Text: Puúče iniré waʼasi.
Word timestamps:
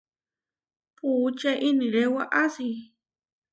Puúče 0.95 1.51
iniré 1.69 2.03
waʼasi. 2.15 2.67